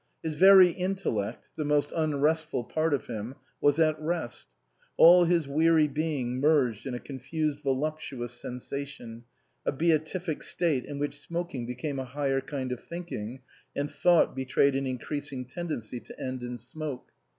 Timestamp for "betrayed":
14.35-14.73